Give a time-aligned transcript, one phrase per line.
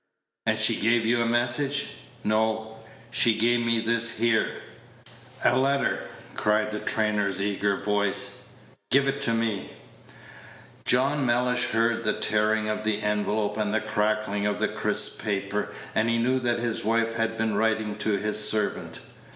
[0.47, 1.89] "And she gave you a message?"
[2.23, 2.79] "No,
[3.11, 4.63] she gave me this here."
[5.45, 8.45] "A letter!" cried the trainer's eager voice:
[8.89, 9.69] "give it me."
[10.85, 15.69] John Mellish heard the tearing of the envelope and the crackling of the crisp paper,
[15.93, 19.01] and knew that his wife had been writing to his servant.